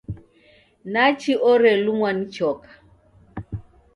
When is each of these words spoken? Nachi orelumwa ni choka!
Nachi 0.93 1.31
orelumwa 1.49 2.09
ni 2.17 2.25
choka! 2.35 2.71